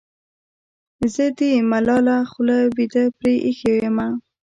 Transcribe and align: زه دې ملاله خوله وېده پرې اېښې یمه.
زه 1.13 1.25
دې 1.39 1.51
ملاله 1.71 2.17
خوله 2.31 2.57
وېده 2.75 3.03
پرې 3.17 3.33
اېښې 3.47 3.71
یمه. 3.83 4.07